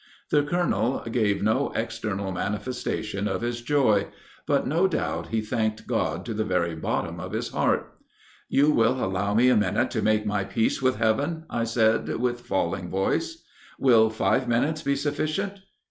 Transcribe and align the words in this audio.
The 0.31 0.41
colonel 0.41 1.01
gave 1.11 1.43
no 1.43 1.71
external 1.75 2.31
manifestation 2.31 3.27
of 3.27 3.41
his 3.41 3.61
joy; 3.61 4.07
but, 4.47 4.65
no 4.65 4.87
doubt, 4.87 5.27
he 5.27 5.41
thanked 5.41 5.85
God 5.85 6.25
to 6.25 6.33
the 6.33 6.43
very 6.43 6.73
bottom 6.73 7.19
of 7.19 7.33
his 7.33 7.49
heart." 7.49 7.87
"'You 8.49 8.71
will 8.71 9.03
allow 9.05 9.35
me 9.35 9.47
a 9.49 9.55
minute 9.55 9.91
to 9.91 10.01
make 10.01 10.25
my 10.25 10.43
peace 10.43 10.81
with 10.81 10.95
heaven?' 10.95 11.43
I 11.51 11.65
said, 11.65 12.09
with 12.17 12.41
falling 12.41 12.89
voice." 12.89 13.43
"'Will 13.77 14.09
five 14.09 14.47
minutes 14.47 14.81
be 14.81 14.95
sufficient?'" 14.95 15.59